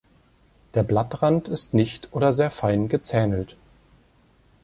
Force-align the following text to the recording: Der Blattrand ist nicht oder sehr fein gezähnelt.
Der 0.73 0.81
Blattrand 0.81 1.47
ist 1.47 1.75
nicht 1.75 2.07
oder 2.11 2.33
sehr 2.33 2.49
fein 2.49 2.87
gezähnelt. 2.89 3.55